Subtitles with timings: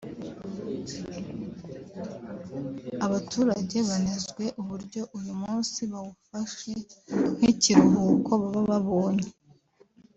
[3.05, 6.73] Abaturage banezwe uburyo uyu munsi bawufashe
[7.37, 9.27] nk’ikiruhuko baba babonye